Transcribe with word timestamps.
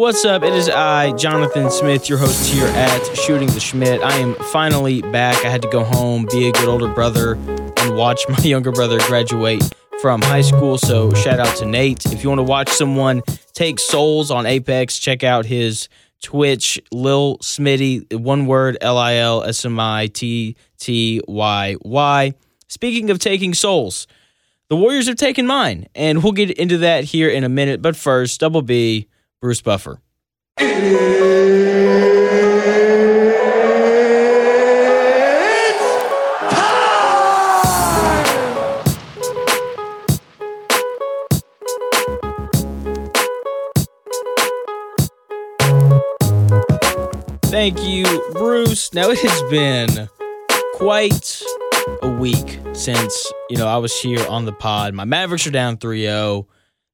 What's 0.00 0.24
up? 0.24 0.42
It 0.42 0.54
is 0.54 0.70
I, 0.70 1.12
Jonathan 1.12 1.70
Smith, 1.70 2.08
your 2.08 2.16
host 2.16 2.50
here 2.50 2.64
at 2.68 3.04
Shooting 3.14 3.48
the 3.48 3.60
Shmitt. 3.60 4.02
I 4.02 4.16
am 4.16 4.34
finally 4.34 5.02
back. 5.02 5.44
I 5.44 5.50
had 5.50 5.60
to 5.60 5.68
go 5.68 5.84
home, 5.84 6.26
be 6.32 6.48
a 6.48 6.52
good 6.52 6.68
older 6.70 6.88
brother, 6.88 7.34
and 7.34 7.96
watch 7.98 8.22
my 8.30 8.38
younger 8.38 8.72
brother 8.72 8.98
graduate 9.00 9.62
from 10.00 10.22
high 10.22 10.40
school. 10.40 10.78
So, 10.78 11.12
shout 11.12 11.38
out 11.38 11.54
to 11.58 11.66
Nate. 11.66 12.06
If 12.06 12.22
you 12.22 12.30
want 12.30 12.38
to 12.38 12.44
watch 12.44 12.70
someone 12.70 13.20
take 13.52 13.78
souls 13.78 14.30
on 14.30 14.46
Apex, 14.46 14.98
check 14.98 15.22
out 15.22 15.44
his 15.44 15.90
Twitch, 16.22 16.80
Lil 16.90 17.36
Smitty, 17.42 18.10
one 18.18 18.46
word 18.46 18.78
L 18.80 18.96
I 18.96 19.16
L 19.16 19.44
S 19.44 19.66
M 19.66 19.78
I 19.78 20.06
T 20.06 20.56
T 20.78 21.20
Y 21.28 21.76
Y. 21.82 22.32
Speaking 22.68 23.10
of 23.10 23.18
taking 23.18 23.52
souls, 23.52 24.06
the 24.70 24.76
Warriors 24.76 25.08
have 25.08 25.16
taken 25.16 25.46
mine, 25.46 25.88
and 25.94 26.22
we'll 26.22 26.32
get 26.32 26.50
into 26.52 26.78
that 26.78 27.04
here 27.04 27.28
in 27.28 27.44
a 27.44 27.50
minute. 27.50 27.82
But 27.82 27.96
first, 27.96 28.40
Double 28.40 28.62
B, 28.62 29.09
Bruce 29.40 29.62
Buffer. 29.62 30.00
Thank 47.50 47.82
you, 47.82 48.04
Bruce. 48.32 48.94
Now, 48.94 49.10
it 49.10 49.18
has 49.20 49.42
been 49.50 50.08
quite 50.74 51.42
a 52.02 52.08
week 52.08 52.58
since, 52.72 53.32
you 53.48 53.56
know, 53.56 53.66
I 53.66 53.76
was 53.76 53.98
here 54.00 54.26
on 54.28 54.44
the 54.44 54.52
pod. 54.52 54.94
My 54.94 55.04
Mavericks 55.04 55.46
are 55.46 55.50
down 55.50 55.76
3 55.76 56.02
0. 56.02 56.46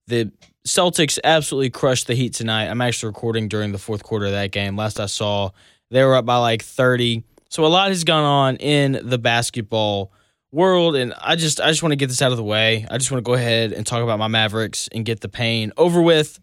The 0.07 0.33
Celtics 0.67 1.19
absolutely 1.23 1.71
crushed 1.71 2.09
the 2.09 2.15
Heat 2.15 2.35
tonight. 2.35 2.67
I'm 2.67 2.81
actually 2.81 3.09
recording 3.09 3.49
during 3.49 3.71
the 3.71 3.79
fourth 3.79 4.03
quarter 4.03 4.27
of 4.27 4.33
that 4.33 4.51
game. 4.51 4.77
Last 4.77 4.99
I 4.99 5.07
saw, 5.07 5.51
they 5.91 6.03
were 6.05 6.17
up 6.17 6.27
by 6.27 6.39
like 6.39 6.63
30. 6.63 7.23
So 7.49 7.65
a 7.65 7.69
lot 7.69 7.89
has 7.89 8.03
gone 8.03 8.25
on 8.25 8.57
in 8.57 9.01
the 9.03 9.17
basketball 9.17 10.13
world 10.51 10.97
and 10.97 11.15
I 11.21 11.37
just 11.37 11.61
I 11.61 11.69
just 11.69 11.83
want 11.83 11.93
to 11.93 11.97
get 11.97 12.09
this 12.09 12.21
out 12.21 12.33
of 12.33 12.37
the 12.37 12.45
way. 12.45 12.85
I 12.91 12.99
just 12.99 13.13
want 13.13 13.25
to 13.25 13.29
go 13.29 13.35
ahead 13.35 13.73
and 13.73 13.87
talk 13.87 14.03
about 14.03 14.19
my 14.19 14.27
Mavericks 14.27 14.89
and 14.91 15.05
get 15.05 15.21
the 15.21 15.29
pain 15.29 15.73
over 15.77 16.03
with. 16.03 16.41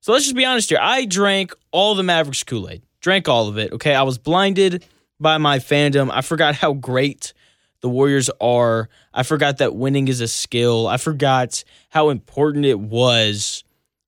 So 0.00 0.12
let's 0.12 0.24
just 0.24 0.36
be 0.36 0.44
honest 0.44 0.68
here. 0.68 0.78
I 0.80 1.04
drank 1.04 1.52
all 1.72 1.94
the 1.94 2.02
Mavericks 2.02 2.44
Kool-Aid. 2.44 2.82
Drank 3.00 3.28
all 3.28 3.48
of 3.48 3.58
it, 3.58 3.72
okay? 3.72 3.94
I 3.94 4.02
was 4.02 4.16
blinded 4.16 4.84
by 5.18 5.38
my 5.38 5.58
fandom. 5.58 6.10
I 6.12 6.20
forgot 6.22 6.54
how 6.54 6.72
great 6.72 7.32
the 7.80 7.88
Warriors 7.88 8.30
are. 8.40 8.88
I 9.12 9.22
forgot 9.22 9.58
that 9.58 9.74
winning 9.74 10.08
is 10.08 10.20
a 10.20 10.28
skill. 10.28 10.86
I 10.86 10.96
forgot 10.96 11.64
how 11.90 12.10
important 12.10 12.64
it 12.64 12.78
was 12.78 13.64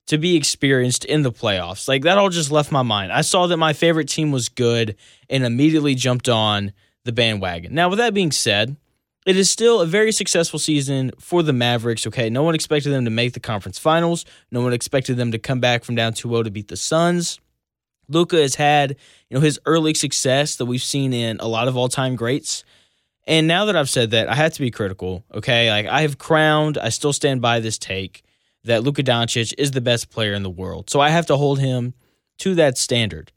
to 0.07 0.19
be 0.19 0.37
experienced 0.37 1.05
in 1.05 1.23
the 1.23 1.33
playoffs. 1.33 1.89
Like 1.89 2.03
that 2.03 2.19
all 2.19 2.29
just 2.29 2.51
left 2.51 2.73
my 2.73 2.83
mind. 2.83 3.13
I 3.13 3.23
saw 3.23 3.47
that 3.47 3.57
my 3.57 3.73
favorite 3.73 4.09
team 4.09 4.33
was 4.33 4.49
good 4.49 4.97
and 5.31 5.45
immediately 5.45 5.95
jumped 5.95 6.29
on 6.29 6.73
the 7.05 7.13
bandwagon. 7.13 7.75
Now, 7.75 7.89
with 7.89 7.99
that 7.99 8.15
being 8.15 8.33
said, 8.33 8.77
it 9.25 9.37
is 9.37 9.49
still 9.49 9.81
a 9.81 9.87
very 9.87 10.11
successful 10.13 10.59
season 10.59 11.13
for 11.19 11.43
the 11.43 11.53
Mavericks. 11.53 12.07
Okay, 12.07 12.29
no 12.29 12.43
one 12.43 12.55
expected 12.55 12.91
them 12.91 13.05
to 13.05 13.11
make 13.11 13.35
the 13.35 13.41
conference 13.41 13.79
finals. 13.79 14.25
No 14.51 14.61
one 14.61 14.73
expected 14.73 15.17
them 15.17 15.31
to 15.33 15.39
come 15.39 15.61
back 15.61 15.85
from 15.85 15.95
down 15.95 16.13
2-0 16.13 16.45
to 16.45 16.51
beat 16.51 16.69
the 16.69 16.77
Suns. 16.77 17.39
Luka 18.09 18.37
has 18.37 18.57
had, 18.57 18.97
you 19.31 19.37
know, 19.37 19.41
his 19.41 19.61
early 19.65 19.95
success 19.95 20.57
that 20.57 20.67
we've 20.67 20.83
seen 20.83 21.13
in 21.13 21.39
a 21.39 21.47
lot 21.47 21.69
of 21.69 21.77
all-time 21.77 22.17
greats. 22.17 22.65
And 23.27 23.47
now 23.47 23.67
that 23.67 23.77
I've 23.77 23.91
said 23.91 24.11
that, 24.11 24.29
I 24.29 24.35
have 24.35 24.53
to 24.55 24.61
be 24.61 24.71
critical. 24.71 25.25
Okay, 25.33 25.71
like 25.71 25.87
I 25.87 26.03
have 26.03 26.19
crowned, 26.19 26.79
I 26.79 26.89
still 26.89 27.13
stand 27.13 27.41
by 27.41 27.61
this 27.61 27.79
take 27.79 28.23
that 28.65 28.83
Luka 28.83 29.03
Doncic 29.03 29.55
is 29.59 29.73
the 29.73 29.81
best 29.81 30.11
player 30.11 30.33
in 30.33 30.43
the 30.43 30.51
world. 30.51 30.91
So 30.91 31.01
I 31.01 31.11
have 31.11 31.27
to 31.27 31.37
hold 31.37 31.59
him 31.61 31.95
to 32.39 32.55
that 32.57 32.79
standard. 32.79 33.33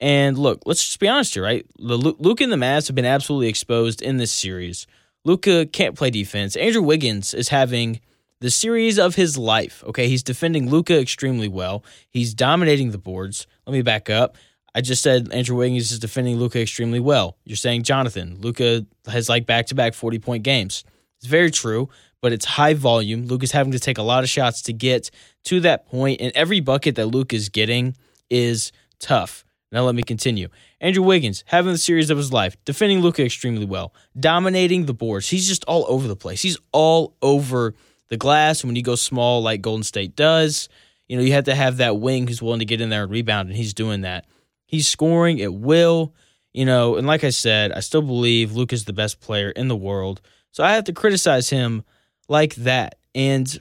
And 0.00 0.36
look, 0.36 0.62
let's 0.66 0.84
just 0.84 0.98
be 0.98 1.08
honest 1.08 1.34
here, 1.34 1.42
right? 1.42 1.66
Luka 1.78 2.44
and 2.44 2.52
the 2.52 2.56
Mavs 2.56 2.88
have 2.88 2.96
been 2.96 3.04
absolutely 3.04 3.48
exposed 3.48 4.02
in 4.02 4.16
this 4.16 4.32
series. 4.32 4.86
Luka 5.24 5.66
can't 5.66 5.96
play 5.96 6.10
defense. 6.10 6.56
Andrew 6.56 6.82
Wiggins 6.82 7.32
is 7.32 7.48
having 7.48 8.00
the 8.40 8.50
series 8.50 8.98
of 8.98 9.14
his 9.14 9.38
life. 9.38 9.82
Okay, 9.86 10.08
he's 10.08 10.22
defending 10.22 10.68
Luka 10.68 11.00
extremely 11.00 11.48
well. 11.48 11.84
He's 12.10 12.34
dominating 12.34 12.90
the 12.90 12.98
boards. 12.98 13.46
Let 13.66 13.72
me 13.72 13.82
back 13.82 14.10
up. 14.10 14.36
I 14.74 14.80
just 14.80 15.02
said 15.02 15.32
Andrew 15.32 15.56
Wiggins 15.56 15.92
is 15.92 15.98
defending 15.98 16.36
Luka 16.36 16.60
extremely 16.60 17.00
well. 17.00 17.36
You're 17.44 17.56
saying 17.56 17.84
Jonathan, 17.84 18.38
Luka 18.40 18.84
has 19.06 19.28
like 19.28 19.46
back 19.46 19.66
to 19.66 19.74
back 19.74 19.94
40 19.94 20.18
point 20.18 20.42
games. 20.42 20.84
It's 21.18 21.26
very 21.26 21.50
true, 21.50 21.88
but 22.20 22.32
it's 22.32 22.44
high 22.44 22.74
volume. 22.74 23.26
Luka's 23.26 23.52
having 23.52 23.72
to 23.72 23.78
take 23.78 23.98
a 23.98 24.02
lot 24.02 24.24
of 24.24 24.30
shots 24.30 24.62
to 24.62 24.72
get 24.72 25.10
to 25.44 25.60
that 25.60 25.86
point, 25.86 26.20
and 26.20 26.32
every 26.34 26.60
bucket 26.60 26.96
that 26.96 27.06
Luka 27.06 27.36
is 27.36 27.48
getting 27.48 27.96
is 28.30 28.72
tough. 28.98 29.44
Now 29.70 29.82
let 29.84 29.94
me 29.94 30.02
continue. 30.02 30.48
Andrew 30.80 31.02
Wiggins 31.02 31.44
having 31.46 31.72
the 31.72 31.78
series 31.78 32.10
of 32.10 32.16
his 32.16 32.32
life, 32.32 32.56
defending 32.64 33.00
Luka 33.00 33.24
extremely 33.24 33.66
well, 33.66 33.94
dominating 34.18 34.86
the 34.86 34.94
boards. 34.94 35.28
He's 35.28 35.48
just 35.48 35.64
all 35.64 35.84
over 35.88 36.06
the 36.08 36.16
place. 36.16 36.42
He's 36.42 36.58
all 36.72 37.14
over 37.22 37.74
the 38.08 38.16
glass. 38.16 38.64
When 38.64 38.76
you 38.76 38.82
go 38.82 38.94
small 38.94 39.42
like 39.42 39.62
Golden 39.62 39.82
State 39.82 40.14
does, 40.14 40.68
you 41.08 41.16
know, 41.16 41.22
you 41.22 41.32
have 41.32 41.44
to 41.44 41.54
have 41.54 41.78
that 41.78 41.98
wing 41.98 42.26
who's 42.26 42.40
willing 42.40 42.60
to 42.60 42.64
get 42.64 42.80
in 42.80 42.88
there 42.88 43.02
and 43.02 43.10
rebound, 43.10 43.48
and 43.48 43.56
he's 43.56 43.74
doing 43.74 44.02
that. 44.02 44.26
He's 44.66 44.88
scoring 44.88 45.40
at 45.40 45.54
will, 45.54 46.14
you 46.52 46.64
know, 46.64 46.96
and 46.96 47.06
like 47.06 47.24
I 47.24 47.30
said, 47.30 47.72
I 47.72 47.80
still 47.80 48.02
believe 48.02 48.52
Luke 48.52 48.72
is 48.72 48.84
the 48.84 48.92
best 48.92 49.20
player 49.20 49.50
in 49.50 49.68
the 49.68 49.76
world. 49.76 50.20
So 50.52 50.62
I 50.64 50.74
have 50.74 50.84
to 50.84 50.92
criticize 50.92 51.50
him 51.50 51.82
like 52.28 52.54
that. 52.56 52.96
And 53.14 53.60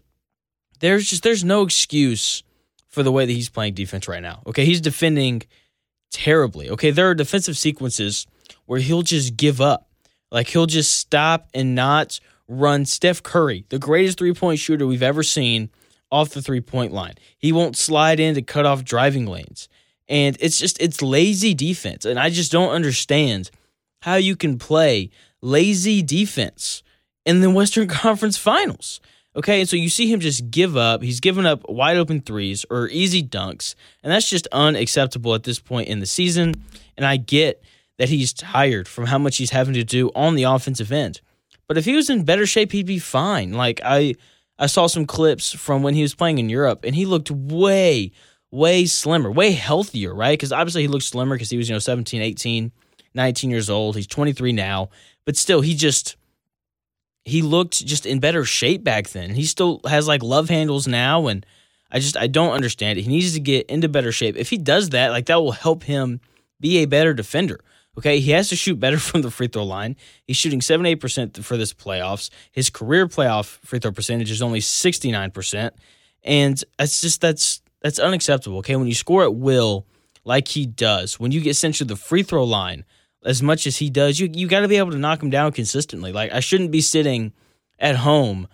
there's 0.79 1.09
just 1.09 1.23
there's 1.23 1.43
no 1.43 1.63
excuse 1.63 2.43
for 2.87 3.03
the 3.03 3.11
way 3.11 3.25
that 3.25 3.31
he's 3.31 3.49
playing 3.49 3.73
defense 3.73 4.07
right 4.07 4.21
now. 4.21 4.43
Okay, 4.47 4.65
he's 4.65 4.81
defending 4.81 5.41
terribly. 6.11 6.69
Okay, 6.69 6.91
there 6.91 7.09
are 7.09 7.15
defensive 7.15 7.57
sequences 7.57 8.27
where 8.65 8.79
he'll 8.79 9.01
just 9.01 9.35
give 9.35 9.59
up. 9.59 9.89
Like 10.31 10.47
he'll 10.47 10.67
just 10.67 10.93
stop 10.95 11.49
and 11.53 11.75
not 11.75 12.19
run 12.47 12.85
Steph 12.85 13.23
Curry, 13.23 13.65
the 13.69 13.79
greatest 13.79 14.17
three-point 14.17 14.59
shooter 14.59 14.85
we've 14.85 15.03
ever 15.03 15.23
seen 15.23 15.69
off 16.11 16.29
the 16.29 16.41
three-point 16.41 16.91
line. 16.91 17.13
He 17.37 17.51
won't 17.51 17.77
slide 17.77 18.19
in 18.19 18.35
to 18.35 18.41
cut 18.41 18.65
off 18.65 18.83
driving 18.83 19.25
lanes. 19.25 19.67
And 20.07 20.37
it's 20.39 20.59
just 20.59 20.81
it's 20.81 21.01
lazy 21.01 21.53
defense. 21.53 22.05
And 22.05 22.19
I 22.19 22.29
just 22.29 22.51
don't 22.51 22.71
understand 22.71 23.49
how 24.01 24.15
you 24.15 24.35
can 24.35 24.57
play 24.57 25.09
lazy 25.41 26.01
defense 26.01 26.83
in 27.25 27.41
the 27.41 27.49
Western 27.59 27.87
Conference 27.87 28.37
Finals. 28.37 28.99
Okay, 29.35 29.61
and 29.61 29.69
so 29.69 29.75
you 29.75 29.89
see 29.89 30.11
him 30.11 30.19
just 30.19 30.51
give 30.51 30.77
up. 30.77 31.01
He's 31.01 31.19
given 31.19 31.45
up 31.45 31.67
wide 31.67 31.97
open 31.97 32.21
threes 32.21 32.65
or 32.69 32.87
easy 32.89 33.23
dunks, 33.23 33.73
and 34.03 34.11
that's 34.11 34.29
just 34.29 34.47
unacceptable 34.51 35.33
at 35.33 35.43
this 35.43 35.59
point 35.59 35.87
in 35.87 35.99
the 35.99 36.05
season. 36.05 36.53
And 36.95 37.05
I 37.05 37.17
get 37.17 37.63
that 37.97 38.09
he's 38.09 38.31
tired 38.31 38.87
from 38.87 39.05
how 39.05 39.17
much 39.17 39.37
he's 39.37 39.49
having 39.49 39.73
to 39.73 39.83
do 39.83 40.11
on 40.13 40.35
the 40.35 40.43
offensive 40.43 40.91
end. 40.91 41.19
But 41.67 41.77
if 41.77 41.85
he 41.85 41.95
was 41.95 42.09
in 42.09 42.25
better 42.25 42.45
shape, 42.45 42.71
he'd 42.71 42.85
be 42.85 42.99
fine. 42.99 43.53
Like 43.53 43.81
I 43.83 44.15
I 44.59 44.67
saw 44.67 44.87
some 44.87 45.05
clips 45.05 45.51
from 45.51 45.81
when 45.81 45.95
he 45.95 46.01
was 46.03 46.13
playing 46.13 46.37
in 46.37 46.49
Europe 46.49 46.81
and 46.83 46.95
he 46.95 47.05
looked 47.05 47.31
way 47.31 48.11
way 48.53 48.85
slimmer, 48.85 49.31
way 49.31 49.51
healthier, 49.51 50.13
right? 50.13 50.37
Because 50.37 50.51
obviously 50.51 50.83
he 50.83 50.87
looked 50.87 51.05
slimmer 51.05 51.35
because 51.35 51.49
he 51.49 51.57
was, 51.57 51.67
you 51.67 51.73
know, 51.73 51.79
17, 51.79 52.21
18, 52.21 52.71
19 53.15 53.49
years 53.49 53.69
old. 53.69 53.95
He's 53.95 54.05
23 54.05 54.51
now, 54.53 54.89
but 55.25 55.35
still, 55.35 55.61
he 55.61 55.73
just, 55.73 56.15
he 57.25 57.41
looked 57.41 57.83
just 57.83 58.05
in 58.05 58.19
better 58.19 58.45
shape 58.45 58.83
back 58.83 59.09
then. 59.09 59.31
He 59.31 59.45
still 59.45 59.81
has 59.85 60.07
like 60.07 60.21
love 60.21 60.49
handles 60.49 60.87
now. 60.87 61.25
And 61.27 61.43
I 61.89 61.97
just, 61.97 62.15
I 62.15 62.27
don't 62.27 62.53
understand 62.53 62.99
it. 62.99 63.01
He 63.01 63.09
needs 63.09 63.33
to 63.33 63.39
get 63.39 63.65
into 63.71 63.89
better 63.89 64.11
shape. 64.11 64.35
If 64.37 64.51
he 64.51 64.59
does 64.59 64.89
that, 64.89 65.09
like 65.09 65.25
that 65.25 65.41
will 65.41 65.53
help 65.53 65.83
him 65.83 66.21
be 66.59 66.77
a 66.77 66.85
better 66.85 67.15
defender. 67.15 67.59
Okay, 67.97 68.19
he 68.19 68.31
has 68.31 68.49
to 68.49 68.55
shoot 68.55 68.79
better 68.79 68.99
from 68.99 69.23
the 69.23 69.31
free 69.31 69.47
throw 69.47 69.63
line. 69.63 69.95
He's 70.25 70.37
shooting 70.37 70.59
78% 70.59 71.43
for 71.43 71.57
this 71.57 71.73
playoffs. 71.73 72.29
His 72.51 72.69
career 72.69 73.07
playoff 73.07 73.57
free 73.65 73.79
throw 73.79 73.91
percentage 73.91 74.29
is 74.29 74.43
only 74.43 74.59
69%. 74.59 75.71
And 76.23 76.63
that's 76.77 77.01
just 77.01 77.19
that's 77.19 77.62
that's 77.83 77.99
unacceptable. 77.99 78.59
Okay, 78.59 78.75
when 78.75 78.87
you 78.87 78.95
score 78.95 79.23
at 79.23 79.35
will, 79.35 79.85
like 80.23 80.47
he 80.47 80.65
does, 80.65 81.19
when 81.19 81.31
you 81.31 81.41
get 81.41 81.55
sent 81.55 81.75
to 81.75 81.85
the 81.85 81.95
free 81.95 82.23
throw 82.23 82.43
line 82.43 82.85
as 83.25 83.43
much 83.43 83.67
as 83.67 83.77
he 83.77 83.89
does, 83.89 84.19
you 84.19 84.29
you 84.33 84.47
got 84.47 84.61
to 84.61 84.67
be 84.67 84.77
able 84.77 84.91
to 84.91 84.97
knock 84.97 85.21
him 85.21 85.29
down 85.29 85.51
consistently. 85.51 86.11
Like 86.11 86.31
I 86.31 86.39
shouldn't 86.39 86.71
be 86.71 86.81
sitting 86.81 87.33
at 87.77 87.97
home 87.97 88.47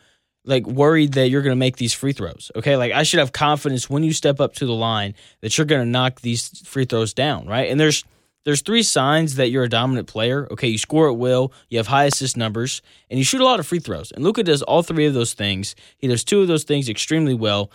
like 0.46 0.66
worried 0.66 1.14
that 1.14 1.30
you're 1.30 1.42
going 1.42 1.56
to 1.56 1.60
make 1.60 1.78
these 1.78 1.94
free 1.94 2.14
throws. 2.14 2.52
Okay, 2.56 2.76
like 2.76 2.92
I 2.92 3.04
should 3.04 3.20
have 3.20 3.32
confidence 3.32 3.90
when 3.90 4.04
you 4.04 4.14
step 4.14 4.40
up 4.40 4.56
to 4.56 4.66
the 4.66 4.74
line 4.74 5.14
that 5.42 5.58
you're 5.58 5.66
going 5.66 5.82
to 5.82 5.90
knock 5.90 6.22
these 6.22 6.62
free 6.66 6.86
throws 6.86 7.14
down, 7.14 7.46
right? 7.46 7.70
And 7.70 7.80
there's 7.80 8.04
there's 8.46 8.62
three 8.62 8.84
signs 8.84 9.36
that 9.36 9.50
you're 9.50 9.66
a 9.66 9.70
dominant 9.70 10.08
player. 10.08 10.48
Okay, 10.52 10.70
you 10.70 10.78
score 10.78 11.10
at 11.10 11.18
will, 11.18 11.54
you 11.70 11.78
have 11.78 11.88
high 11.88 12.06
assist 12.06 12.38
numbers, 12.38 12.82
and 13.10 13.18
you 13.18 13.24
shoot 13.24 13.42
a 13.42 13.46
lot 13.46 13.60
of 13.60 13.68
free 13.68 13.80
throws. 13.80 14.12
And 14.12 14.24
Luka 14.24 14.44
does 14.44 14.62
all 14.64 14.82
three 14.82 15.06
of 15.06 15.14
those 15.14 15.34
things. 15.34 15.76
He 15.98 16.08
does 16.08 16.24
two 16.24 16.42
of 16.42 16.48
those 16.48 16.64
things 16.64 16.90
extremely 16.90 17.34
well, 17.34 17.70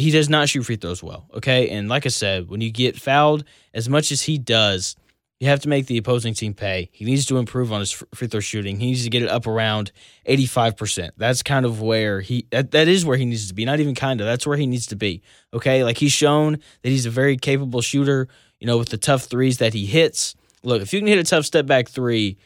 he 0.00 0.10
does 0.10 0.28
not 0.28 0.48
shoot 0.48 0.64
free 0.64 0.76
throws 0.76 1.02
well. 1.02 1.26
Okay. 1.34 1.68
And 1.70 1.88
like 1.88 2.06
I 2.06 2.10
said, 2.10 2.48
when 2.48 2.60
you 2.60 2.70
get 2.70 2.96
fouled 2.98 3.44
as 3.74 3.88
much 3.88 4.12
as 4.12 4.22
he 4.22 4.38
does, 4.38 4.96
You 5.40 5.48
have 5.48 5.60
to 5.60 5.70
make 5.70 5.86
the 5.86 5.96
opposing 5.96 6.34
team 6.34 6.52
pay. 6.52 6.90
He 6.92 7.06
needs 7.06 7.24
to 7.26 7.38
improve 7.38 7.72
on 7.72 7.80
his 7.80 7.92
free 7.92 8.28
throw 8.28 8.40
shooting. 8.40 8.78
He 8.78 8.88
needs 8.88 9.04
to 9.04 9.10
get 9.10 9.22
it 9.22 9.30
up 9.30 9.46
around 9.46 9.90
85%. 10.28 11.12
That's 11.16 11.42
kind 11.42 11.64
of 11.64 11.80
where 11.80 12.20
he 12.20 12.46
that, 12.50 12.72
that 12.72 12.88
is 12.88 13.06
where 13.06 13.16
he 13.16 13.24
needs 13.24 13.48
to 13.48 13.54
be. 13.54 13.64
Not 13.64 13.80
even 13.80 13.94
kind 13.94 14.20
of. 14.20 14.26
That's 14.26 14.46
where 14.46 14.58
he 14.58 14.66
needs 14.66 14.86
to 14.88 14.96
be. 14.96 15.22
Okay? 15.54 15.82
Like 15.82 15.96
he's 15.96 16.12
shown 16.12 16.58
that 16.82 16.90
he's 16.90 17.06
a 17.06 17.10
very 17.10 17.38
capable 17.38 17.80
shooter, 17.80 18.28
you 18.60 18.66
know, 18.66 18.76
with 18.76 18.90
the 18.90 18.98
tough 18.98 19.24
threes 19.24 19.58
that 19.58 19.72
he 19.72 19.86
hits. 19.86 20.34
Look, 20.62 20.82
if 20.82 20.92
you 20.92 21.00
can 21.00 21.08
hit 21.08 21.18
a 21.18 21.24
tough 21.24 21.46
step 21.46 21.64
back 21.64 21.88
3, 21.88 22.36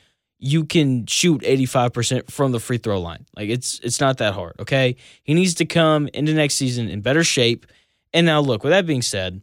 you 0.44 0.66
can 0.66 1.06
shoot 1.06 1.40
85% 1.40 2.30
from 2.30 2.52
the 2.52 2.60
free 2.60 2.76
throw 2.76 3.00
line. 3.00 3.24
Like 3.34 3.48
it's 3.48 3.80
it's 3.82 3.98
not 3.98 4.18
that 4.18 4.34
hard, 4.34 4.54
okay? 4.60 4.96
He 5.22 5.32
needs 5.32 5.54
to 5.54 5.64
come 5.64 6.06
into 6.12 6.34
next 6.34 6.56
season 6.56 6.88
in 6.88 7.00
better 7.00 7.24
shape. 7.24 7.64
And 8.12 8.26
now 8.26 8.40
look, 8.40 8.62
with 8.62 8.72
that 8.72 8.84
being 8.84 9.00
said, 9.00 9.40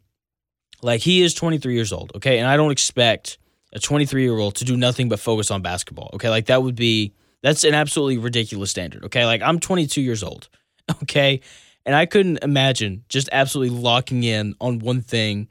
like 0.83 1.01
he 1.01 1.23
is 1.23 1.33
23 1.33 1.73
years 1.73 1.91
old, 1.91 2.11
okay? 2.17 2.37
And 2.37 2.47
I 2.47 2.55
don't 2.55 2.69
expect 2.71 3.39
a 3.73 3.79
23 3.79 4.21
year 4.21 4.37
old 4.37 4.55
to 4.55 4.65
do 4.65 4.77
nothing 4.77 5.09
but 5.09 5.19
focus 5.19 5.49
on 5.49 5.63
basketball. 5.63 6.11
Okay. 6.13 6.29
Like 6.29 6.45
that 6.47 6.61
would 6.61 6.75
be, 6.75 7.13
that's 7.41 7.63
an 7.63 7.73
absolutely 7.73 8.19
ridiculous 8.19 8.69
standard. 8.69 9.05
Okay. 9.05 9.25
Like 9.25 9.41
I'm 9.41 9.59
22 9.59 10.01
years 10.01 10.23
old. 10.23 10.49
Okay. 11.03 11.39
And 11.85 11.95
I 11.95 12.05
couldn't 12.05 12.39
imagine 12.43 13.05
just 13.07 13.29
absolutely 13.31 13.77
locking 13.77 14.23
in 14.23 14.55
on 14.59 14.79
one 14.79 15.01
thing 15.01 15.47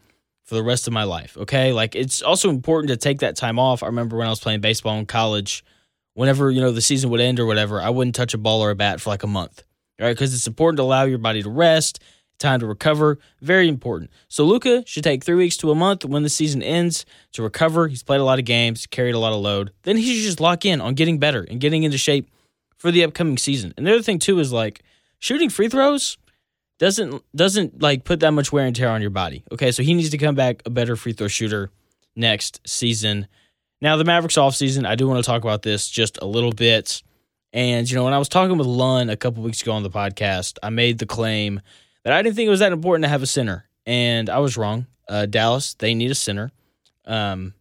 for 0.51 0.57
the 0.57 0.65
rest 0.65 0.89
of 0.89 0.93
my 0.93 1.05
life. 1.05 1.37
Okay. 1.37 1.73
Like 1.73 1.95
it's 1.95 2.23
also 2.23 2.51
important 2.51 2.89
to 2.89 2.97
take 2.97 3.21
that 3.21 3.37
time 3.37 3.61
off. 3.61 3.85
I 3.85 3.87
remember 3.87 4.17
when 4.17 4.27
I 4.27 4.31
was 4.31 4.41
playing 4.41 4.61
baseball 4.61 4.99
in 4.99 5.07
college, 5.07 5.65
whenever, 6.15 6.51
you 6.51 6.61
know, 6.61 6.73
the 6.73 6.81
season 6.81 7.09
would 7.11 7.21
end 7.21 7.39
or 7.39 7.47
whatever, 7.47 7.81
I 7.81 7.89
wouldn't 7.89 8.17
touch 8.17 8.35
a 8.35 8.39
ball 8.39 8.61
or 8.61 8.71
a 8.71 8.75
bat 8.75 9.01
for 9.01 9.11
like 9.11 9.23
a 9.23 9.29
month. 9.29 9.63
Right. 10.01 10.11
Because 10.11 10.35
it's 10.35 10.49
important 10.49 10.79
to 10.79 10.83
allow 10.83 11.05
your 11.05 11.19
body 11.19 11.41
to 11.45 11.49
rest 11.49 12.01
time 12.41 12.59
to 12.59 12.67
recover. 12.67 13.21
Very 13.41 13.69
important. 13.69 14.11
So 14.27 14.45
Luka 14.45 14.83
should 14.87 15.05
take 15.05 15.23
three 15.23 15.37
weeks 15.37 15.57
to 15.59 15.71
a 15.71 15.75
month 15.77 16.05
when 16.05 16.25
the 16.25 16.29
season 16.29 16.65
ends 16.65 17.05
to 17.33 17.45
recover. 17.45 17.87
He's 17.87 18.03
played 18.03 18.21
a 18.21 18.25
lot 18.25 18.41
of 18.41 18.45
games, 18.45 18.87
carried 18.87 19.15
a 19.15 19.21
lot 19.21 19.33
of 19.33 19.39
load. 19.39 19.71
Then 19.85 19.99
he 19.99 20.17
should 20.17 20.25
just 20.25 20.41
lock 20.41 20.65
in 20.65 20.81
on 20.81 20.95
getting 20.95 21.21
better 21.21 21.47
and 21.49 21.61
getting 21.61 21.85
into 21.85 21.99
shape 21.99 22.29
for 22.77 22.91
the 22.91 23.05
upcoming 23.05 23.39
season. 23.39 23.73
And 23.77 23.87
the 23.87 23.93
other 23.93 24.03
thing 24.03 24.19
too 24.19 24.41
is 24.41 24.53
like 24.53 24.83
shooting 25.21 25.49
free 25.49 25.69
throws 25.69 26.19
doesn't 26.81 27.23
doesn't 27.37 27.81
like 27.81 28.05
put 28.05 28.21
that 28.21 28.33
much 28.33 28.51
wear 28.51 28.67
and 28.67 28.75
tear 28.75 28.89
on 28.89 29.03
your 29.03 29.11
body. 29.11 29.45
Okay, 29.53 29.71
so 29.71 29.83
he 29.85 29.95
needs 29.95 30.11
to 30.11 30.19
come 30.19 30.35
back 30.35 30.63
a 30.65 30.71
better 30.71 30.97
free 30.97 31.13
throw 31.13 31.29
shooter 31.29 31.71
next 32.17 32.61
season. 32.67 33.29
Now 33.81 33.97
the 33.97 34.05
Mavericks 34.05 34.37
offseason, 34.37 34.87
I 34.87 34.97
do 34.97 35.07
want 35.07 35.23
to 35.23 35.31
talk 35.31 35.43
about 35.45 35.63
this 35.63 35.89
just 35.89 36.19
a 36.21 36.27
little 36.27 36.53
bit. 36.53 37.03
And 37.53 37.89
you 37.89 37.97
know, 37.97 38.05
when 38.05 38.15
I 38.15 38.19
was 38.19 38.29
talking 38.29 38.57
with 38.57 38.67
Lund 38.67 39.11
a 39.11 39.17
couple 39.17 39.43
weeks 39.43 39.61
ago 39.63 39.73
on 39.73 39.83
the 39.83 39.91
podcast, 39.91 40.59
I 40.63 40.71
made 40.71 40.99
the 40.99 41.07
claim 41.07 41.61
that 42.05 42.13
I 42.15 42.23
didn't 42.23 42.37
think 42.37 42.47
it 42.47 42.51
was 42.51 42.61
that 42.61 42.73
important 42.73 43.05
to 43.05 43.09
have 43.09 43.23
a 43.23 43.27
center, 43.27 43.69
and 43.85 44.31
I 44.31 44.39
was 44.39 44.57
wrong. 44.57 44.87
Uh, 45.07 45.27
Dallas, 45.27 45.75
they 45.75 45.95
need 45.95 46.11
a 46.11 46.15
center. 46.15 46.51
Um, 47.05 47.55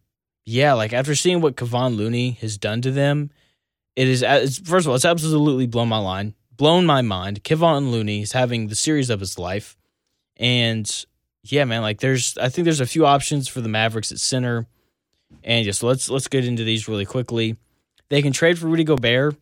yeah, 0.46 0.72
like 0.72 0.92
after 0.92 1.14
seeing 1.14 1.40
what 1.40 1.56
Kevon 1.56 1.96
Looney 1.96 2.32
has 2.40 2.56
done 2.56 2.80
to 2.82 2.90
them, 2.90 3.30
it 3.96 4.08
is 4.08 4.22
it's, 4.22 4.58
first 4.58 4.86
of 4.86 4.90
all, 4.90 4.96
it's 4.96 5.04
absolutely 5.04 5.66
blown 5.66 5.88
my 5.88 5.98
line, 5.98 6.34
blown 6.60 6.84
my 6.84 7.00
mind. 7.00 7.42
Kevon 7.42 7.90
Looney 7.90 8.20
is 8.20 8.32
having 8.32 8.68
the 8.68 8.74
series 8.74 9.08
of 9.08 9.18
his 9.18 9.38
life, 9.38 9.78
and 10.36 11.06
yeah, 11.42 11.64
man, 11.64 11.80
like 11.80 12.00
there's 12.00 12.36
I 12.36 12.50
think 12.50 12.64
there's 12.64 12.80
a 12.80 12.86
few 12.86 13.06
options 13.06 13.48
for 13.48 13.62
the 13.62 13.68
Mavericks 13.68 14.12
at 14.12 14.20
center, 14.20 14.66
and 15.42 15.64
just 15.64 15.82
let's 15.82 16.10
let's 16.10 16.28
get 16.28 16.44
into 16.44 16.62
these 16.62 16.86
really 16.86 17.06
quickly. 17.06 17.56
They 18.10 18.20
can 18.20 18.32
trade 18.32 18.58
for 18.58 18.66
Rudy 18.66 18.84
Gobert. 18.84 19.36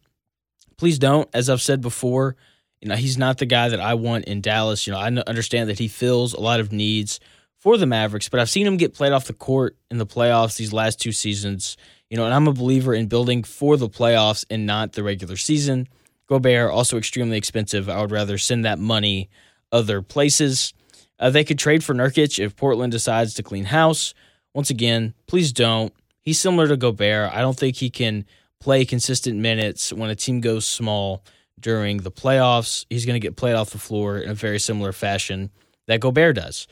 Please 0.77 1.01
don't, 1.01 1.29
as 1.35 1.51
I've 1.51 1.61
said 1.61 1.81
before 1.81 2.37
you 2.81 2.89
know, 2.89 2.95
he's 2.95 3.19
not 3.19 3.39
the 3.39 3.47
guy 3.47 3.69
that 3.69 3.81
I 3.81 3.95
want 3.95 4.27
in 4.27 4.41
Dallas. 4.41 4.87
You 4.87 4.93
know, 4.93 5.01
I 5.01 5.09
understand 5.27 5.69
that 5.69 5.79
he 5.79 5.89
fills 5.89 6.33
a 6.33 6.41
lot 6.41 6.61
of 6.61 6.73
needs 6.73 7.19
for 7.59 7.77
the 7.77 7.87
Mavericks, 7.87 8.29
but 8.29 8.39
I've 8.39 8.51
seen 8.51 8.67
him 8.67 8.77
get 8.77 8.95
played 8.95 9.13
off 9.13 9.27
the 9.27 9.33
court 9.33 9.77
in 9.91 9.99
the 9.99 10.07
playoffs 10.07 10.57
these 10.57 10.73
last 10.73 11.01
two 11.01 11.11
seasons. 11.11 11.77
You 12.09 12.17
know, 12.17 12.25
and 12.25 12.33
I'm 12.33 12.47
a 12.47 12.53
believer 12.53 12.95
in 12.95 13.09
building 13.09 13.43
for 13.43 13.77
the 13.77 13.89
playoffs 13.89 14.45
and 14.49 14.65
not 14.65 14.93
the 14.93 15.03
regular 15.03 15.37
season. 15.37 15.89
Gobert 16.29 16.71
also 16.71 16.99
extremely 16.99 17.37
expensive. 17.37 17.89
I 17.89 18.01
would 18.01 18.11
rather 18.11 18.39
send 18.39 18.65
that 18.65 18.79
money 18.79 19.31
other 19.73 20.03
places. 20.03 20.73
Uh, 21.19 21.31
they 21.31 21.45
could 21.45 21.59
trade 21.59 21.83
for 21.83 21.95
Nurkic 21.95 22.39
if 22.39 22.55
Portland 22.55 22.93
decides 22.93 23.35
to 23.35 23.43
clean 23.43 23.65
house. 23.65 24.15
Once 24.55 24.71
again, 24.71 25.15
please 25.27 25.53
don't. 25.53 25.93
He's 26.23 26.39
similar 26.39 26.69
to 26.69 26.77
Gobert. 26.77 27.33
I 27.33 27.41
don't 27.41 27.57
think 27.57 27.77
he 27.77 27.91
can 27.91 28.25
play 28.61 28.85
consistent 28.85 29.39
minutes 29.39 29.93
when 29.93 30.11
a 30.11 30.15
team 30.15 30.41
goes 30.41 30.67
small 30.67 31.25
during 31.59 31.99
the 31.99 32.11
playoffs. 32.11 32.85
He's 32.91 33.07
going 33.07 33.21
to 33.21 33.27
get 33.27 33.37
played 33.37 33.55
off 33.55 33.71
the 33.71 33.79
floor 33.79 34.19
in 34.19 34.31
a 34.31 34.35
very 34.35 34.59
similar 34.59 34.93
fashion 34.93 35.51
that 35.87 36.01
Gobert 36.01 36.37
does. 36.37 36.69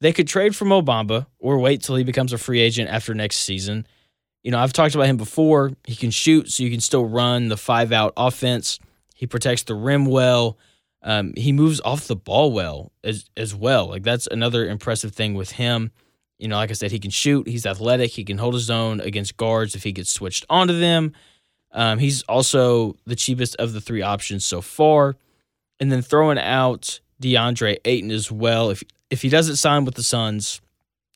They 0.00 0.12
could 0.12 0.28
trade 0.28 0.54
for 0.54 0.64
Mo 0.66 0.82
Bamba 0.82 1.26
or 1.38 1.58
wait 1.58 1.82
till 1.82 1.96
he 1.96 2.04
becomes 2.04 2.32
a 2.32 2.38
free 2.38 2.60
agent 2.60 2.90
after 2.90 3.14
next 3.14 3.38
season. 3.38 3.86
You 4.42 4.50
know, 4.50 4.58
I've 4.58 4.72
talked 4.72 4.94
about 4.94 5.06
him 5.06 5.16
before. 5.16 5.72
He 5.84 5.96
can 5.96 6.10
shoot, 6.10 6.50
so 6.50 6.62
you 6.62 6.70
can 6.70 6.80
still 6.80 7.06
run 7.06 7.48
the 7.48 7.56
five 7.56 7.92
out 7.92 8.12
offense. 8.16 8.78
He 9.16 9.26
protects 9.26 9.62
the 9.62 9.74
rim 9.74 10.04
well. 10.04 10.58
Um, 11.02 11.32
he 11.36 11.50
moves 11.50 11.80
off 11.80 12.06
the 12.06 12.16
ball 12.16 12.52
well 12.52 12.92
as 13.02 13.24
as 13.36 13.54
well. 13.54 13.88
Like 13.88 14.02
that's 14.02 14.26
another 14.26 14.68
impressive 14.68 15.14
thing 15.14 15.34
with 15.34 15.52
him. 15.52 15.90
You 16.38 16.48
know, 16.48 16.56
like 16.56 16.70
I 16.70 16.74
said, 16.74 16.92
he 16.92 16.98
can 16.98 17.10
shoot. 17.10 17.48
He's 17.48 17.64
athletic. 17.64 18.10
He 18.10 18.24
can 18.24 18.36
hold 18.36 18.52
his 18.52 18.68
own 18.68 19.00
against 19.00 19.38
guards 19.38 19.74
if 19.74 19.82
he 19.82 19.92
gets 19.92 20.10
switched 20.10 20.44
onto 20.50 20.78
them. 20.78 21.14
Um, 21.72 21.98
he's 21.98 22.22
also 22.24 22.96
the 23.06 23.16
cheapest 23.16 23.56
of 23.56 23.72
the 23.72 23.80
three 23.80 24.02
options 24.02 24.44
so 24.44 24.60
far. 24.60 25.16
And 25.80 25.90
then 25.90 26.02
throwing 26.02 26.38
out 26.38 27.00
DeAndre 27.22 27.78
Ayton 27.86 28.10
as 28.10 28.30
well. 28.30 28.68
If 28.68 28.82
if 29.08 29.22
he 29.22 29.30
doesn't 29.30 29.56
sign 29.56 29.86
with 29.86 29.94
the 29.94 30.02
Suns, 30.02 30.60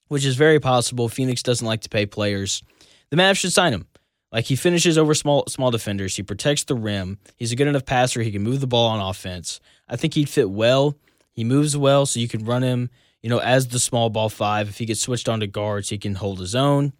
which 0.09 0.25
is 0.25 0.37
very 0.37 0.59
possible, 0.59 1.11
Phoenix 1.11 1.43
doesn't 1.43 1.67
like 1.67 1.83
to 1.83 1.91
pay 1.91 2.07
players. 2.07 2.63
The 3.11 3.17
Mavs 3.17 3.37
should 3.37 3.53
sign 3.53 3.75
him. 3.75 3.87
Like 4.33 4.45
he 4.45 4.57
finishes 4.57 4.97
over 4.97 5.15
small 5.15 5.45
small 5.49 5.71
defenders. 5.71 6.17
He 6.17 6.23
protects 6.23 6.65
the 6.65 6.75
rim. 6.75 7.19
He's 7.37 7.53
a 7.53 7.57
good 7.57 7.67
enough 7.67 7.85
passer. 7.85 8.23
He 8.23 8.31
can 8.31 8.43
move 8.43 8.61
the 8.61 8.67
ball 8.67 8.89
on 8.89 9.01
offense. 9.01 9.61
I 9.89 9.97
think 9.97 10.15
he'd 10.15 10.29
fit 10.29 10.51
well. 10.51 10.97
He 11.33 11.45
moves 11.45 11.77
well, 11.77 12.07
so 12.07 12.21
you 12.21 12.29
can 12.29 12.45
run 12.45 12.63
him, 12.63 12.91
you 13.23 13.31
know, 13.31 13.39
as 13.39 13.69
the 13.69 13.81
small 13.81 14.11
ball 14.11 14.29
five. 14.29 14.69
If 14.69 14.79
he 14.79 14.87
gets 14.87 15.01
switched 15.01 15.29
on 15.29 15.41
to 15.41 15.47
guards, 15.47 15.89
he 15.89 15.99
can 15.99 16.15
hold 16.15 16.39
his 16.39 16.55
own. 16.55 16.93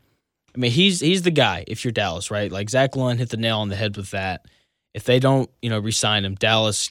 I 0.55 0.59
mean, 0.59 0.73
he's 0.73 1.01
he's 1.01 1.23
the 1.23 1.31
guy 1.31 1.65
if 1.69 1.85
you're 1.85 1.93
Dallas, 1.93 2.31
right? 2.31 2.51
Like 2.51 2.71
Zach 2.71 2.97
Lund 2.97 3.21
hit 3.21 3.31
the 3.31 3.37
nail 3.37 3.59
on 3.59 3.69
the 3.69 3.77
head 3.77 3.97
with 3.97 4.11
that. 4.11 4.47
If 4.93 5.05
they 5.05 5.21
don't, 5.21 5.49
you 5.63 5.71
know, 5.71 5.79
resign 5.79 6.25
him, 6.25 6.35
Dallas, 6.35 6.91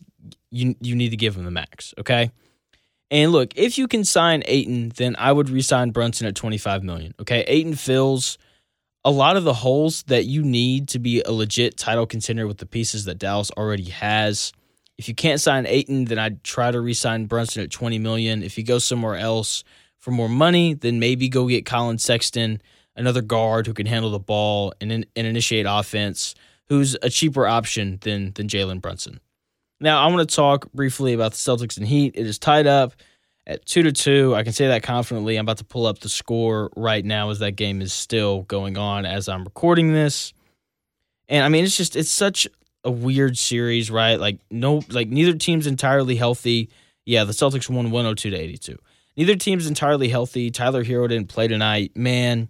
you 0.51 0.75
you 0.79 0.95
need 0.95 1.09
to 1.09 1.17
give 1.17 1.35
him 1.35 1.43
the 1.43 1.51
max, 1.51 1.93
okay? 1.97 2.31
And 3.11 3.31
look, 3.31 3.57
if 3.57 3.77
you 3.77 3.87
can 3.87 4.05
sign 4.05 4.43
Ayton, 4.45 4.93
then 4.95 5.15
I 5.17 5.31
would 5.31 5.49
resign 5.49 5.89
Brunson 5.91 6.27
at 6.27 6.35
25 6.35 6.83
million. 6.83 7.15
Okay, 7.19 7.43
Ayton 7.47 7.75
fills 7.75 8.37
a 9.05 9.11
lot 9.11 9.37
of 9.37 9.43
the 9.43 9.53
holes 9.53 10.03
that 10.03 10.25
you 10.25 10.43
need 10.43 10.89
to 10.89 10.99
be 10.99 11.21
a 11.21 11.31
legit 11.31 11.77
title 11.77 12.05
contender 12.05 12.47
with 12.47 12.57
the 12.57 12.65
pieces 12.65 13.05
that 13.05 13.17
Dallas 13.17 13.51
already 13.51 13.85
has. 13.85 14.51
If 14.97 15.07
you 15.07 15.15
can't 15.15 15.39
sign 15.39 15.65
Ayton, 15.65 16.05
then 16.05 16.19
I'd 16.19 16.43
try 16.43 16.71
to 16.71 16.81
resign 16.81 17.25
Brunson 17.25 17.63
at 17.63 17.71
20 17.71 17.99
million. 17.99 18.43
If 18.43 18.57
you 18.57 18.63
go 18.63 18.79
somewhere 18.79 19.15
else 19.15 19.63
for 19.97 20.11
more 20.11 20.29
money, 20.29 20.73
then 20.73 20.99
maybe 20.99 21.29
go 21.29 21.47
get 21.47 21.65
Collin 21.65 21.97
Sexton 21.97 22.61
another 22.99 23.21
guard 23.21 23.65
who 23.65 23.73
can 23.73 23.85
handle 23.85 24.11
the 24.11 24.19
ball 24.19 24.73
and, 24.81 24.91
and 24.91 25.07
initiate 25.15 25.65
offense, 25.67 26.35
who's 26.67 26.95
a 27.01 27.09
cheaper 27.09 27.47
option 27.47 27.97
than 28.01 28.33
than 28.33 28.47
Jalen 28.47 28.81
Brunson. 28.81 29.19
Now, 29.79 30.03
I 30.03 30.07
want 30.11 30.27
to 30.29 30.35
talk 30.35 30.71
briefly 30.73 31.13
about 31.13 31.31
the 31.31 31.37
Celtics 31.37 31.77
and 31.77 31.87
Heat. 31.87 32.13
It 32.15 32.27
is 32.27 32.37
tied 32.37 32.67
up 32.67 32.93
at 33.49 33.65
two 33.65 33.81
to 33.81 33.91
two. 33.91 34.35
I 34.35 34.43
can 34.43 34.53
say 34.53 34.67
that 34.67 34.83
confidently. 34.83 35.35
I'm 35.35 35.45
about 35.45 35.57
to 35.57 35.65
pull 35.65 35.87
up 35.87 35.99
the 35.99 36.07
score 36.07 36.69
right 36.77 37.03
now 37.03 37.31
as 37.31 37.39
that 37.39 37.53
game 37.53 37.81
is 37.81 37.91
still 37.91 38.43
going 38.43 38.77
on 38.77 39.07
as 39.07 39.27
I'm 39.27 39.43
recording 39.43 39.91
this. 39.91 40.33
And 41.27 41.43
I 41.43 41.49
mean, 41.49 41.65
it's 41.65 41.75
just 41.75 41.95
it's 41.95 42.11
such 42.11 42.47
a 42.83 42.91
weird 42.91 43.37
series, 43.37 43.89
right? 43.89 44.19
Like 44.19 44.39
no, 44.51 44.83
like 44.89 45.09
neither 45.09 45.33
team's 45.33 45.65
entirely 45.65 46.15
healthy. 46.15 46.69
Yeah, 47.05 47.23
the 47.23 47.33
Celtics 47.33 47.67
won 47.67 47.89
102 47.89 48.29
to 48.29 48.37
82. 48.37 48.77
Neither 49.17 49.35
team's 49.35 49.65
entirely 49.65 50.09
healthy. 50.09 50.51
Tyler 50.51 50.83
Herro 50.83 51.09
didn't 51.09 51.29
play 51.29 51.47
tonight. 51.47 51.97
Man, 51.97 52.49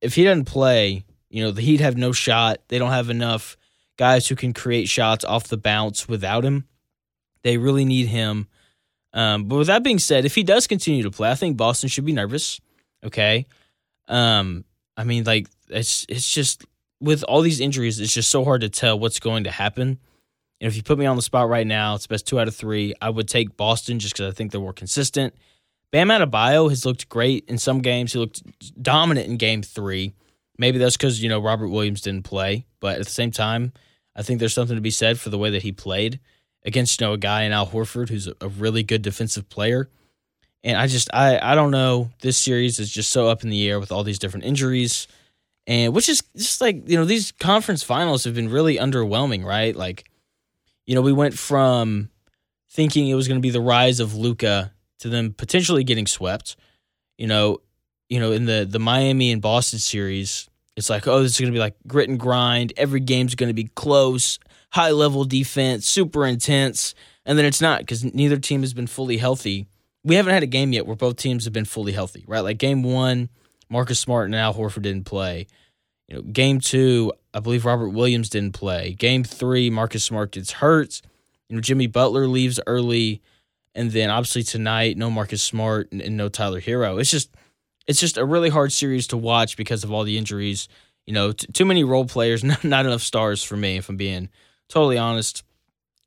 if 0.00 0.16
he 0.16 0.24
doesn't 0.24 0.46
play, 0.46 1.04
you 1.30 1.44
know, 1.44 1.52
the 1.52 1.62
Heat 1.62 1.80
have 1.80 1.96
no 1.96 2.10
shot. 2.10 2.58
They 2.68 2.78
don't 2.78 2.90
have 2.90 3.08
enough 3.08 3.56
guys 3.96 4.26
who 4.26 4.34
can 4.34 4.52
create 4.52 4.88
shots 4.88 5.24
off 5.24 5.44
the 5.44 5.56
bounce 5.56 6.08
without 6.08 6.44
him. 6.44 6.66
They 7.42 7.56
really 7.56 7.84
need 7.84 8.08
him. 8.08 8.48
Um, 9.12 9.44
but 9.44 9.56
with 9.56 9.66
that 9.68 9.82
being 9.82 9.98
said, 9.98 10.24
if 10.24 10.34
he 10.34 10.42
does 10.42 10.66
continue 10.66 11.02
to 11.02 11.10
play, 11.10 11.30
I 11.30 11.34
think 11.34 11.56
Boston 11.56 11.88
should 11.88 12.04
be 12.04 12.12
nervous. 12.12 12.60
Okay. 13.04 13.46
Um, 14.06 14.64
I 14.96 15.04
mean, 15.04 15.24
like 15.24 15.48
it's 15.68 16.04
it's 16.08 16.30
just 16.30 16.64
with 17.00 17.22
all 17.24 17.40
these 17.40 17.60
injuries, 17.60 18.00
it's 18.00 18.12
just 18.12 18.30
so 18.30 18.44
hard 18.44 18.62
to 18.62 18.68
tell 18.68 18.98
what's 18.98 19.20
going 19.20 19.44
to 19.44 19.50
happen. 19.50 19.98
And 20.60 20.68
if 20.68 20.76
you 20.76 20.82
put 20.82 20.98
me 20.98 21.06
on 21.06 21.16
the 21.16 21.22
spot 21.22 21.48
right 21.48 21.66
now, 21.66 21.94
it's 21.94 22.06
best 22.06 22.26
two 22.26 22.40
out 22.40 22.48
of 22.48 22.56
three. 22.56 22.94
I 23.00 23.10
would 23.10 23.28
take 23.28 23.56
Boston 23.56 24.00
just 24.00 24.14
because 24.14 24.32
I 24.32 24.34
think 24.34 24.50
they're 24.50 24.60
more 24.60 24.72
consistent. 24.72 25.34
Bam 25.92 26.08
Adebayo 26.08 26.68
has 26.68 26.84
looked 26.84 27.08
great 27.08 27.44
in 27.48 27.58
some 27.58 27.80
games. 27.80 28.12
He 28.12 28.18
looked 28.18 28.42
dominant 28.82 29.28
in 29.28 29.36
game 29.36 29.62
three. 29.62 30.14
Maybe 30.58 30.78
that's 30.78 30.96
because, 30.96 31.22
you 31.22 31.28
know, 31.28 31.40
Robert 31.40 31.68
Williams 31.68 32.00
didn't 32.00 32.24
play. 32.24 32.66
But 32.80 32.98
at 32.98 33.04
the 33.04 33.10
same 33.10 33.30
time, 33.30 33.72
I 34.16 34.22
think 34.22 34.40
there's 34.40 34.52
something 34.52 34.76
to 34.76 34.82
be 34.82 34.90
said 34.90 35.20
for 35.20 35.30
the 35.30 35.38
way 35.38 35.50
that 35.50 35.62
he 35.62 35.70
played 35.70 36.18
against, 36.68 37.00
you 37.00 37.06
know, 37.06 37.14
a 37.14 37.18
guy 37.18 37.42
in 37.42 37.52
Al 37.52 37.66
Horford 37.66 38.10
who's 38.10 38.28
a 38.28 38.48
really 38.48 38.84
good 38.84 39.02
defensive 39.02 39.48
player. 39.48 39.88
And 40.62 40.76
I 40.76 40.86
just 40.86 41.08
I 41.12 41.38
I 41.52 41.54
don't 41.56 41.70
know. 41.72 42.10
This 42.20 42.36
series 42.36 42.78
is 42.78 42.90
just 42.90 43.10
so 43.10 43.28
up 43.28 43.42
in 43.42 43.50
the 43.50 43.68
air 43.68 43.80
with 43.80 43.90
all 43.90 44.04
these 44.04 44.18
different 44.18 44.44
injuries. 44.44 45.08
and 45.66 45.94
which 45.94 46.08
is 46.08 46.22
just 46.36 46.60
like 46.60 46.88
you 46.88 46.96
know 46.96 47.04
these 47.04 47.32
conference 47.32 47.82
finals 47.82 48.24
have 48.24 48.34
been 48.34 48.50
really 48.50 48.76
underwhelming, 48.76 49.44
right? 49.44 49.74
Like, 49.74 50.10
you 50.86 50.94
know, 50.94 51.02
we 51.02 51.12
went 51.12 51.38
from 51.38 52.10
thinking 52.70 53.08
it 53.08 53.14
was 53.14 53.28
going 53.28 53.40
to 53.40 53.42
be 53.42 53.50
the 53.50 53.60
rise 53.60 54.00
of 54.00 54.14
Luka 54.14 54.72
to 55.00 55.08
them 55.08 55.32
potentially 55.32 55.84
getting 55.84 56.06
swept. 56.06 56.56
You 57.18 57.26
know, 57.28 57.58
you 58.08 58.20
know 58.20 58.32
in 58.32 58.46
the 58.46 58.66
the 58.68 58.78
Miami 58.80 59.30
and 59.32 59.40
Boston 59.42 59.78
series, 59.78 60.48
it's 60.76 60.90
like 60.90 61.06
oh 61.06 61.22
this 61.22 61.32
is 61.32 61.40
going 61.40 61.52
to 61.52 61.56
be 61.56 61.60
like 61.60 61.76
grit 61.86 62.08
and 62.08 62.18
grind. 62.18 62.72
Every 62.76 63.00
game's 63.00 63.34
going 63.36 63.48
to 63.48 63.54
be 63.54 63.70
close, 63.74 64.38
high 64.70 64.90
level 64.90 65.24
defense, 65.24 65.86
super 65.86 66.26
intense, 66.26 66.94
and 67.24 67.38
then 67.38 67.44
it's 67.44 67.60
not 67.60 67.80
because 67.80 68.04
neither 68.04 68.38
team 68.38 68.62
has 68.62 68.74
been 68.74 68.86
fully 68.86 69.18
healthy. 69.18 69.66
We 70.04 70.14
haven't 70.14 70.34
had 70.34 70.42
a 70.42 70.46
game 70.46 70.72
yet 70.72 70.86
where 70.86 70.96
both 70.96 71.16
teams 71.16 71.44
have 71.44 71.52
been 71.52 71.64
fully 71.64 71.92
healthy, 71.92 72.24
right? 72.26 72.40
Like 72.40 72.58
game 72.58 72.82
one, 72.82 73.28
Marcus 73.68 73.98
Smart 73.98 74.26
and 74.26 74.34
Al 74.34 74.54
Horford 74.54 74.82
didn't 74.82 75.04
play. 75.04 75.46
You 76.08 76.16
know, 76.16 76.22
game 76.22 76.60
two, 76.60 77.12
I 77.34 77.40
believe 77.40 77.64
Robert 77.66 77.90
Williams 77.90 78.30
didn't 78.30 78.54
play. 78.54 78.94
Game 78.94 79.24
three, 79.24 79.68
Marcus 79.68 80.04
Smart 80.04 80.32
gets 80.32 80.52
hurt. 80.52 81.02
You 81.48 81.56
know, 81.56 81.60
Jimmy 81.60 81.86
Butler 81.86 82.26
leaves 82.26 82.60
early, 82.66 83.20
and 83.74 83.90
then 83.90 84.10
obviously 84.10 84.42
tonight, 84.42 84.96
no 84.96 85.10
Marcus 85.10 85.42
Smart 85.42 85.92
and, 85.92 86.00
and 86.00 86.16
no 86.16 86.28
Tyler 86.28 86.60
Herro. 86.60 86.98
It's 87.00 87.10
just, 87.10 87.30
it's 87.86 88.00
just 88.00 88.16
a 88.16 88.24
really 88.24 88.48
hard 88.48 88.72
series 88.72 89.06
to 89.08 89.16
watch 89.16 89.56
because 89.56 89.84
of 89.84 89.92
all 89.92 90.04
the 90.04 90.16
injuries. 90.16 90.68
You 91.06 91.12
know, 91.12 91.32
t- 91.32 91.46
too 91.52 91.64
many 91.64 91.84
role 91.84 92.06
players, 92.06 92.42
not, 92.44 92.64
not 92.64 92.86
enough 92.86 93.02
stars 93.02 93.42
for 93.44 93.56
me, 93.56 93.76
if 93.76 93.88
I'm 93.88 93.96
being 93.96 94.30
totally 94.68 94.98
honest. 94.98 95.44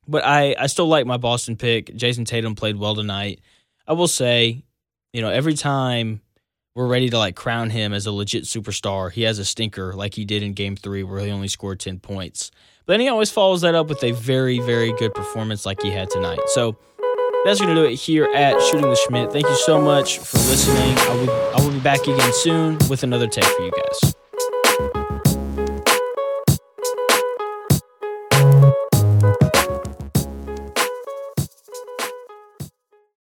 But 0.08 0.24
I, 0.24 0.56
I 0.58 0.66
still 0.66 0.88
like 0.88 1.06
my 1.06 1.16
Boston 1.16 1.56
pick. 1.56 1.86
Jayson 1.96 2.24
Tatum 2.24 2.54
played 2.54 2.76
well 2.76 2.94
tonight. 2.94 3.40
I 3.86 3.92
will 3.92 4.08
say, 4.08 4.64
you 5.12 5.22
know, 5.22 5.28
every 5.28 5.54
time 5.54 6.20
we're 6.74 6.86
ready 6.86 7.10
to 7.10 7.18
like 7.18 7.36
crown 7.36 7.70
him 7.70 7.92
as 7.92 8.06
a 8.06 8.12
legit 8.12 8.44
superstar. 8.44 9.12
He 9.12 9.22
has 9.22 9.38
a 9.38 9.44
stinker 9.44 9.92
like 9.92 10.14
he 10.14 10.24
did 10.24 10.42
in 10.42 10.54
game 10.54 10.76
three 10.76 11.02
where 11.02 11.20
he 11.20 11.30
only 11.30 11.48
scored 11.48 11.80
10 11.80 11.98
points. 12.00 12.50
But 12.86 12.94
then 12.94 13.00
he 13.00 13.08
always 13.08 13.30
follows 13.30 13.60
that 13.60 13.74
up 13.74 13.88
with 13.88 14.02
a 14.02 14.12
very, 14.12 14.58
very 14.58 14.92
good 14.94 15.14
performance 15.14 15.66
like 15.66 15.82
he 15.82 15.90
had 15.90 16.10
tonight. 16.10 16.40
So 16.46 16.78
that's 17.44 17.60
going 17.60 17.74
to 17.74 17.80
do 17.80 17.86
it 17.86 17.96
here 17.96 18.24
at 18.34 18.60
Shooting 18.62 18.88
the 18.88 18.98
Shmitt. 19.08 19.32
Thank 19.32 19.46
you 19.46 19.56
so 19.56 19.80
much 19.80 20.18
for 20.18 20.38
listening. 20.38 20.96
I 20.98 21.14
will, 21.14 21.30
I 21.30 21.64
will 21.64 21.72
be 21.72 21.80
back 21.80 22.02
again 22.02 22.32
soon 22.32 22.78
with 22.88 23.02
another 23.02 23.28
take 23.28 23.44
for 23.44 23.62
you 23.62 23.72
guys. 23.72 24.14